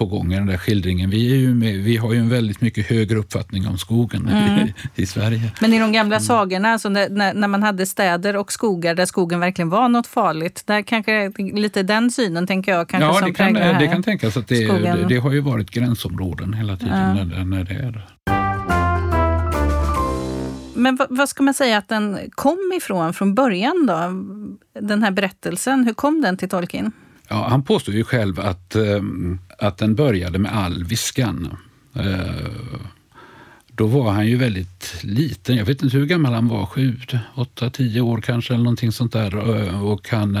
[0.00, 1.10] på gång i den där skildringen.
[1.10, 5.02] Vi, är ju med, vi har ju en väldigt mycket högre uppfattning om skogen i,
[5.02, 5.52] i Sverige.
[5.60, 9.40] Men i de gamla sagorna, alltså när, när, man hade städer och skogar där skogen
[9.40, 13.34] verkligen var något farligt, där kanske lite den synen, tänker jag, kanske Ja, som det
[13.34, 13.86] kan, det här.
[13.86, 17.24] kan tänkas att det, det, det har ju varit gränsområden hela tiden Ja.
[17.24, 18.06] när, det- när det är.
[20.74, 24.00] Men vad, vad ska man säga att den kom ifrån från början då?
[24.80, 26.92] Den här berättelsen, hur kom den till Tolkien?
[27.32, 29.02] Ja, han påstår ju själv att, eh,
[29.58, 31.56] att den började med alviskan.
[31.94, 32.50] Eh,
[33.66, 35.56] då var han ju väldigt liten.
[35.56, 36.96] Jag vet inte hur gammal han var, sju,
[37.34, 39.56] åtta, tio år kanske eller någonting sånt där.
[39.66, 40.38] Eh, Och han,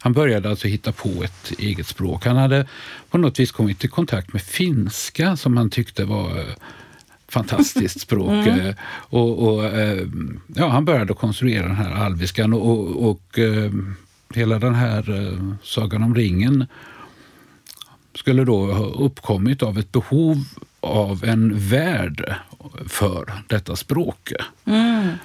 [0.00, 2.26] han började alltså hitta på ett eget språk.
[2.26, 2.66] Han hade
[3.10, 6.44] på något vis kommit i kontakt med finska som han tyckte var
[7.28, 8.46] fantastiskt språk.
[8.46, 9.64] Eh, Och, och,
[10.54, 13.38] ja, han började konstruera den här alviskan och, och, och
[14.36, 16.66] hela den här eh, Sagan om ringen
[18.14, 20.36] skulle då ha uppkommit av ett behov
[20.80, 22.34] av en värld
[22.86, 24.32] för detta språk.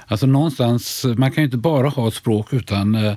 [0.08, 3.13] Alltså någonstans, man kan ju inte bara ha ett språk utan eh,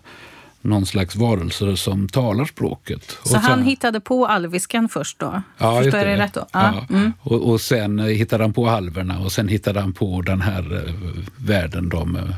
[0.60, 3.18] någon slags varelser som talar språket.
[3.24, 5.42] Så Och han sen- hittade på alviskan först då?
[5.58, 6.46] Ja, Förstår jag det rätt då?
[6.52, 6.86] Ja.
[6.90, 7.12] Mm.
[7.20, 10.94] Och, och sen eh, hittade han på alverna och sen hittade han på den här
[11.36, 12.32] världen de,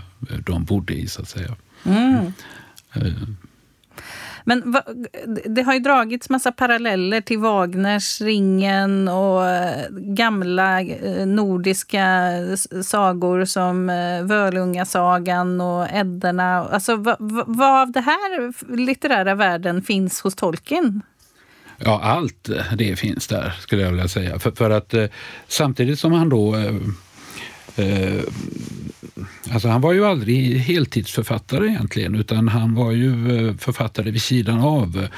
[0.47, 1.57] de bodde i, så att säga.
[1.85, 2.33] Mm.
[4.45, 4.83] Men va,
[5.47, 12.33] det har ju dragits massa paralleller till Wagners Ringen och eh, gamla eh, nordiska
[12.85, 16.69] sagor som eh, Völungasagan och Eddarna.
[16.69, 21.03] Alltså, vad, va, vad av det här litterära världen finns hos Tolkien?
[21.79, 24.39] Ja, allt det finns där, skulle jag vilja säga.
[24.39, 25.07] För, för att eh,
[25.49, 26.57] samtidigt som han då...
[26.57, 26.75] Eh,
[27.77, 28.21] eh,
[29.51, 34.61] alltså han var ju aldrig heltidsförfattare egentligen, utan han var ju eh, författare vid sidan
[34.61, 35.09] av.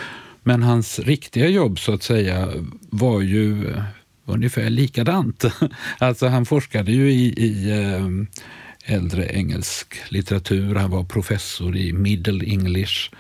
[0.42, 2.49] Men hans riktiga jobb, så att säga,
[2.90, 3.83] var ju eh,
[4.25, 5.45] ungefär likadant.
[5.99, 10.75] Alltså han forskade ju i, i eh, äldre engelsk litteratur.
[10.75, 13.11] Han var professor i Middle English.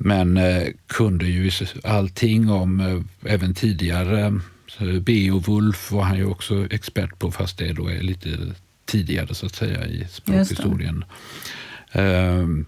[0.00, 0.40] Men
[0.86, 1.50] kunde ju
[1.84, 4.40] allting om även tidigare.
[5.00, 8.38] Beowulf var han ju också expert på, fast det då är lite
[8.86, 11.04] tidigare så att säga i språkhistorien.
[11.92, 12.66] Ehm,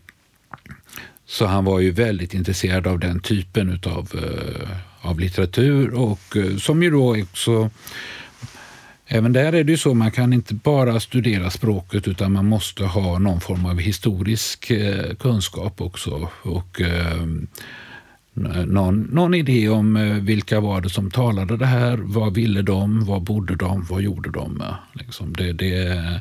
[1.27, 6.57] så han var ju väldigt intresserad av den typen utav, eh, av litteratur och eh,
[6.57, 7.71] som ju då också
[9.13, 12.85] Även där är det ju så, man kan inte bara studera språket utan man måste
[12.85, 16.29] ha någon form av historisk eh, kunskap också.
[16.43, 17.27] Och eh,
[18.35, 23.05] någon, någon idé om eh, vilka var det som talade det här, vad ville de,
[23.05, 24.63] vad bodde de, vad gjorde de?
[24.93, 26.21] Liksom det, det,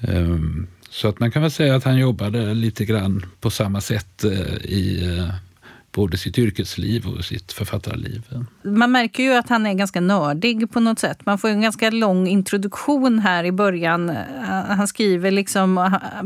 [0.00, 4.24] um, så att man kan väl säga att han jobbade lite grann på samma sätt
[4.24, 5.34] eh, i, eh,
[5.98, 8.22] både sitt yrkesliv och sitt författarliv.
[8.62, 11.26] Man märker ju att han är ganska nördig på något sätt.
[11.26, 14.10] Man får en ganska lång introduktion här i början.
[14.10, 14.16] Eh,
[14.68, 16.22] han skriver liksom, eh,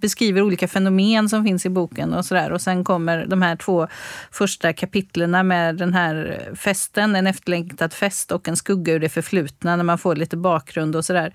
[0.00, 2.52] beskriver olika fenomen som finns i boken och sådär.
[2.52, 3.88] Och sen kommer de här två
[4.30, 9.76] första kapitlerna med den här festen, en efterlängtad fest och en skugga ur det förflutna
[9.76, 11.32] när man får lite bakgrund och sådär.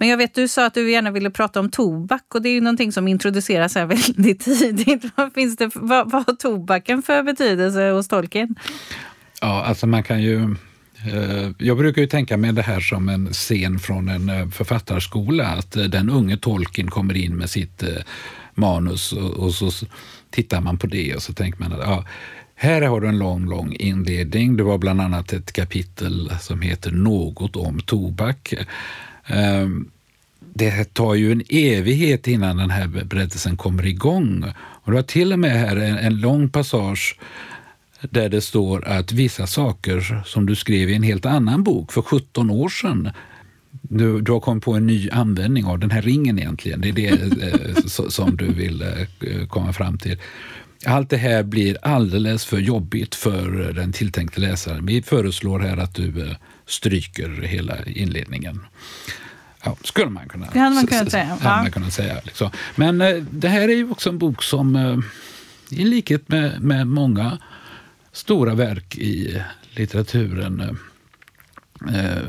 [0.00, 2.52] Men jag vet, du sa att du gärna ville prata om tobak och det är
[2.52, 3.86] ju någonting som introduceras här
[4.16, 5.04] väldigt tidigt.
[5.14, 8.54] Vad, finns det, vad, vad har tobaken för betydelse hos Tolkien?
[9.40, 10.56] Ja, alltså man kan ju...
[11.12, 15.46] Eh, jag brukar ju tänka mig det här som en scen från en eh, författarskola,
[15.46, 17.84] att eh, den unge Tolkien kommer in med sitt
[18.54, 19.70] manus och, och så
[20.30, 22.04] tittar man på det och så tänker man att ja,
[22.54, 24.56] här har du en lång, lång inledning.
[24.56, 28.54] Det var bland annat ett kapitel som heter Något om tobak.
[29.32, 29.90] Ehm,
[30.54, 34.44] det tar ju en evighet innan den här berättelsen kommer igång.
[34.58, 37.18] Och det var till och med här en, en lång passage
[38.00, 42.02] där det står att vissa saker som du skrev i en helt annan bok för
[42.02, 43.10] 17 år sedan
[43.82, 46.80] du, du har kommit på en ny användning av den här ringen egentligen.
[46.80, 50.18] Det är det eh, som du vill eh, komma fram till.
[50.86, 54.86] Allt det här blir alldeles för jobbigt för den tilltänkte läsaren.
[54.86, 56.36] Vi föreslår här att du eh,
[56.70, 58.66] stryker hela inledningen.
[59.64, 61.38] Ja, skulle man kunna, det hade man kunnat säga.
[61.42, 61.56] Ja.
[61.56, 62.50] Man kunnat säga liksom.
[62.74, 64.98] Men eh, det här är ju också en bok som, eh,
[65.80, 67.38] i likhet med, med många
[68.12, 70.78] stora verk i litteraturen,
[71.88, 72.22] eh,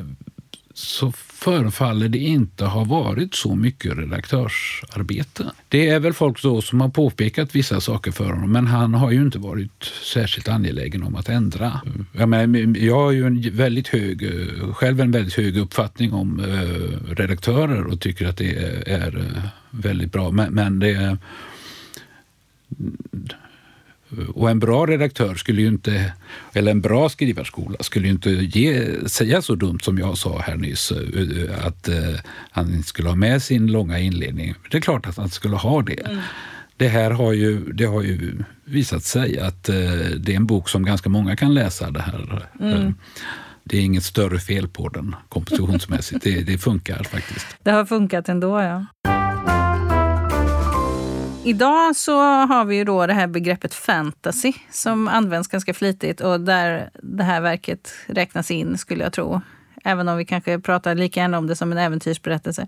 [0.81, 5.51] så förefaller det inte ha varit så mycket redaktörsarbete.
[5.69, 9.11] Det är väl folk då som har påpekat vissa saker för honom, men han har
[9.11, 11.81] ju inte varit särskilt angelägen om att ändra.
[12.13, 14.31] Jag, men, jag har ju en väldigt hög,
[14.73, 20.11] själv en väldigt hög uppfattning om eh, redaktörer och tycker att det är, är väldigt
[20.11, 21.17] bra, men, men det
[24.33, 26.13] och en bra redaktör skulle ju inte,
[26.53, 30.55] eller en bra skrivarskola skulle ju inte ge, säga så dumt som jag sa här
[30.55, 31.95] nyss, eh, att uh,
[32.51, 34.53] han skulle ha med sin långa inledning.
[34.71, 36.05] Det är klart att han skulle ha det.
[36.05, 36.21] Mm.
[36.77, 39.75] Det här har ju, det har ju visat sig att uh,
[40.17, 41.91] det är en bok som ganska många kan läsa.
[41.91, 42.47] Det här.
[42.59, 42.95] Mm.
[43.63, 46.23] Det är inget större fel på den kompositionsmässigt.
[46.23, 47.47] det, det funkar faktiskt.
[47.63, 48.85] Det har funkat ändå, ja.
[51.43, 56.41] Idag så har vi ju då det här begreppet fantasy som används ganska flitigt och
[56.41, 59.41] där det här verket räknas in skulle jag tro.
[59.83, 62.67] Även om vi kanske pratar lika gärna om det som en äventyrsberättelse.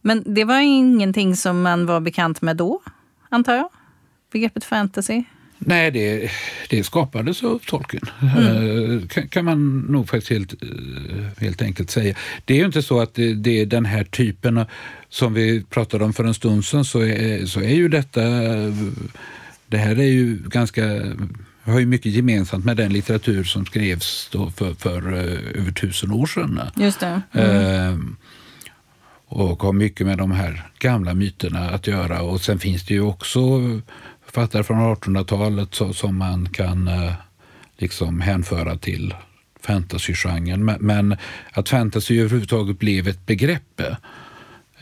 [0.00, 2.80] Men det var ingenting som man var bekant med då,
[3.28, 3.68] antar jag?
[4.32, 5.24] Begreppet fantasy?
[5.62, 6.30] Nej, det,
[6.68, 8.36] det skapades av Tolkien, mm.
[8.36, 10.68] Eh, kan, kan, man nog faktiskt helt, eh,
[11.38, 12.14] helt enkelt säga.
[12.44, 14.64] Det är ju inte så att det, det är den här typen
[15.08, 18.20] som vi pratade om för en stund sedan, så är, så är ju detta...
[19.66, 20.82] Det här är ju ganska
[21.64, 26.26] har ju mycket gemensamt med den litteratur som skrevs för, för uh, över tusen år
[26.26, 26.60] sedan.
[26.76, 27.22] Just det.
[27.32, 28.16] Mm.
[29.26, 32.22] Och har mycket med de här gamla myterna att göra.
[32.22, 33.40] Och sen finns det ju också
[34.32, 37.12] författare från 1800-talet som man kan eh,
[37.76, 39.14] liksom hänföra till
[39.60, 40.64] fantasygenren.
[40.64, 41.16] Men
[41.52, 43.96] att fantasy överhuvudtaget blev ett begrepp, eh,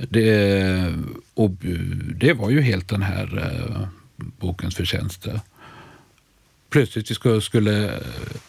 [0.09, 0.93] det, eh,
[1.35, 1.51] och
[2.15, 5.29] det var ju helt den här bokens förtjänst
[6.71, 7.91] plötsligt skulle, skulle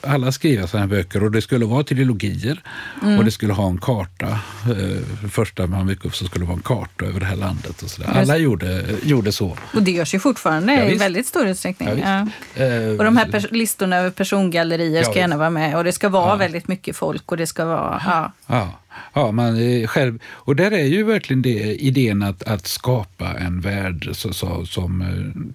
[0.01, 2.61] alla skriva sådana här böcker och det skulle vara trilogier
[3.01, 3.17] mm.
[3.17, 4.28] och det skulle ha en karta.
[4.28, 7.82] Eh, första man gick upp så skulle det vara en karta över det här landet.
[7.84, 8.09] Och så där.
[8.09, 9.57] Alla gjorde, gjorde så.
[9.74, 11.89] Och det görs ju fortfarande ja, i väldigt stor utsträckning.
[11.89, 12.91] Ja, ja.
[12.91, 16.67] Och de här listorna över persongallerier ska gärna vara med och det ska vara väldigt
[16.67, 18.01] mycket folk och det ska vara...
[18.05, 18.32] Ja.
[18.47, 18.80] Ja.
[19.13, 24.09] Ja, man själv, och där är ju verkligen det, idén att, att skapa en värld
[24.13, 25.51] så, så, som eh,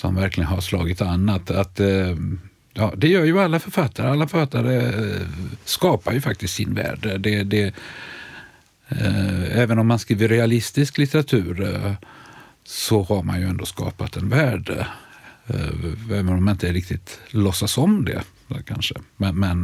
[0.00, 1.28] som verkligen har slagit an.
[1.28, 1.80] Att, att,
[2.72, 4.08] ja, det gör ju alla författare.
[4.08, 5.26] Alla författare eh,
[5.64, 7.20] skapar ju faktiskt sin värld.
[7.20, 7.74] Det, det,
[8.88, 11.96] eh, även om man skriver realistisk litteratur
[12.64, 14.86] så har man ju ändå skapat en värld.
[16.10, 18.22] Även om man inte riktigt låtsas om det
[18.66, 18.94] kanske.
[19.16, 19.62] Men, men,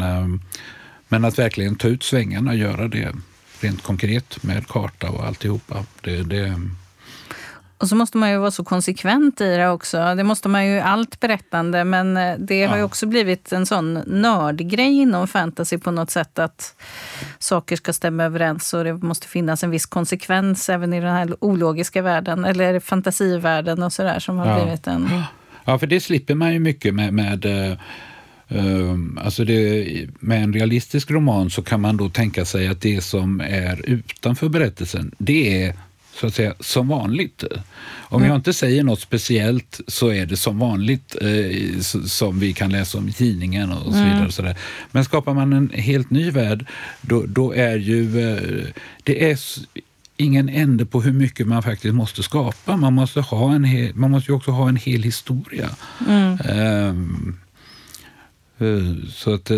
[1.08, 3.14] men att verkligen ta ut svängarna och göra det
[3.60, 5.84] rent konkret med karta och alltihopa.
[6.00, 6.60] Det, det,
[7.78, 10.14] och så måste man ju vara så konsekvent i det också.
[10.14, 11.84] Det måste man ju allt berättande.
[11.84, 16.38] Men eh, det har ju också blivit en sån nördgrej inom fantasy på något sätt.
[16.38, 16.74] Att
[17.38, 21.36] saker ska stämma överens och det måste finnas en viss konsekvens även i den här
[21.40, 22.44] ologiska världen.
[22.44, 24.62] Eller fantasivärlden och sådär som har ja.
[24.62, 25.22] blivit en...
[25.64, 27.46] Ja, för det slipper man ju mycket med, med
[28.52, 29.86] Uh, alltså det,
[30.20, 34.48] med en realistisk roman så kan man då tänka sig att det som är utanför
[34.48, 35.74] berättelsen, det är
[36.20, 37.44] så att säga som vanligt.
[38.08, 42.70] Om jag inte säger något speciellt så är det som vanligt eh, som vi kan
[42.70, 44.26] läsa om i tidningen och så vidare.
[44.26, 44.56] Och så där.
[44.90, 46.66] Men skapar man en helt ny värld,
[47.00, 48.66] då, då är ju eh,
[49.02, 49.38] det är
[50.16, 52.76] ingen ände på hur mycket man faktiskt måste skapa.
[52.76, 55.70] Man måste, ha en hel, man måste ju också ha en hel historia.
[56.48, 57.38] Um,
[59.08, 59.50] så att...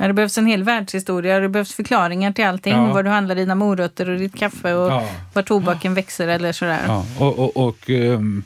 [0.00, 1.40] Ja, det behövs en hel världshistoria.
[1.40, 2.72] Det behövs förklaringar till allting.
[2.72, 2.92] Ja.
[2.92, 5.08] Var du handlar dina morötter och ditt kaffe och ja.
[5.34, 5.94] var tobaken ja.
[5.94, 6.80] växer eller sådär.
[6.86, 8.42] Ja, och, och, och um,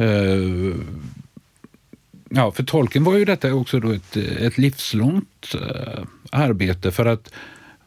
[0.00, 0.74] uh,
[2.28, 7.32] ja, för tolken var ju detta också då ett, ett livslångt uh, arbete för att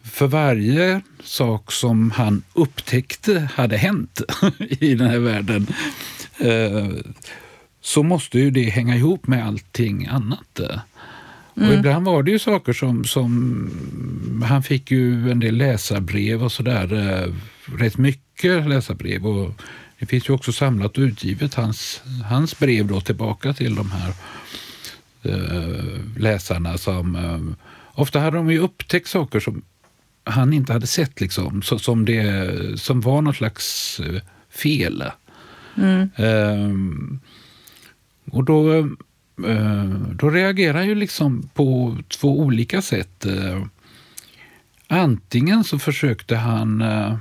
[0.04, 4.22] för varje sak som han upptäckte hade hänt
[4.60, 5.68] i den här världen
[6.46, 7.02] uh,
[7.82, 10.60] så måste ju det hänga ihop med allting annat.
[11.58, 11.70] Mm.
[11.70, 14.44] Och ibland var det ju saker som, som...
[14.46, 16.94] Han fick ju en del läsarbrev och sådär.
[16.94, 17.34] Eh,
[17.78, 19.28] rätt mycket läsarbrev.
[19.28, 19.62] Och
[20.00, 24.14] det finns ju också samlat och utgivet, hans, hans brev då tillbaka till de här
[25.24, 26.78] eh, läsarna.
[26.78, 29.62] som eh, Ofta hade de ju upptäckt saker som
[30.24, 34.00] han inte hade sett, liksom, som, det, som var något slags
[34.50, 35.04] fel.
[35.78, 36.10] Mm.
[36.18, 37.20] Um,
[38.32, 38.90] och då
[39.38, 43.26] Eh, då reagerar han ju liksom på två olika sätt.
[43.26, 43.64] Eh,
[44.88, 47.18] antingen så försökte han uh,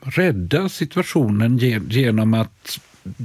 [0.00, 2.80] rädda situationen genom att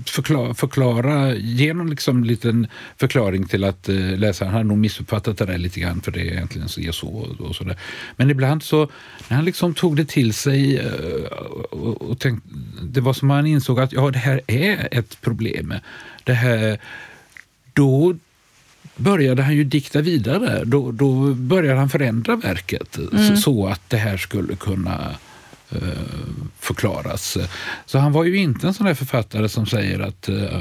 [0.06, 2.68] förklara, förklara genom liksom en liten
[2.98, 6.32] förklaring till att uh, läsaren har nog missuppfattat det där lite grann för det är
[6.32, 7.08] egentligen så, så
[7.40, 7.78] och så där.
[8.16, 8.90] Men ibland så,
[9.28, 11.26] när han liksom tog det till sig uh,
[11.72, 12.50] och, och tänkte,
[12.82, 15.74] det var som han insåg att ja, det här är ett problem.
[16.24, 16.80] Det här,
[17.74, 18.16] då
[18.96, 20.64] började han ju dikta vidare.
[20.66, 23.28] Då, då började han förändra verket mm.
[23.28, 25.31] så, så att det här skulle kunna Eh,
[26.60, 27.38] förklaras.
[27.86, 30.60] Så han var ju inte en sån där författare som säger att eh,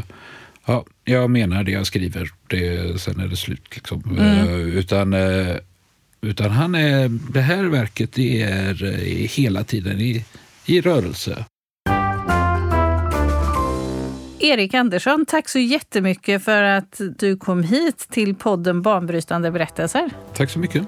[0.66, 3.74] ja, jag menar det jag skriver, det, sen är det slut.
[3.74, 4.02] Liksom.
[4.18, 4.38] Mm.
[4.38, 5.14] Eh, utan,
[6.20, 8.74] utan han är, det här verket det är
[9.28, 10.24] hela tiden i,
[10.66, 11.44] i rörelse.
[14.42, 20.10] Erik Andersson, tack så jättemycket för att du kom hit till podden Banbrytande berättelser.
[20.34, 20.82] Tack så mycket.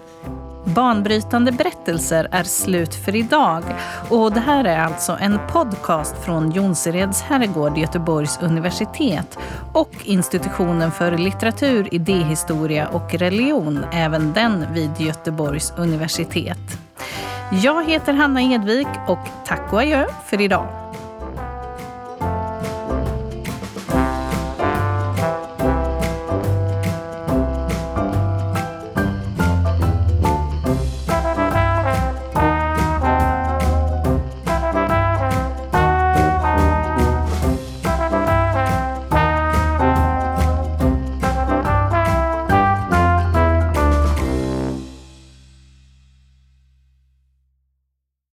[0.64, 3.64] Banbrytande berättelser är slut för idag.
[4.08, 9.38] Och det här är alltså en podcast från Jonsereds herrgård, Göteborgs universitet
[9.72, 16.78] och institutionen för litteratur, idéhistoria och religion, även den vid Göteborgs universitet.
[17.62, 20.81] Jag heter Hanna Edvik och tack och adjö för idag.